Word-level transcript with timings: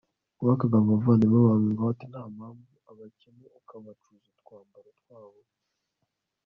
wakaga 0.45 0.75
abavandimwe 0.81 1.39
bawe 1.45 1.65
ingwate 1.69 2.03
nta 2.11 2.23
mpamvu, 2.35 2.73
abakene 2.91 3.45
ukabacuza 3.59 4.25
utwambaro 4.33 4.89
twabo 4.99 5.39